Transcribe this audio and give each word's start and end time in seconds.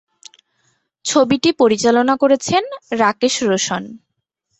ছবিটি 1.05 1.49
পরিচালনা 1.61 2.13
করেছেন 2.17 2.63
রাকেশ 2.93 3.35
রোশন। 3.43 3.83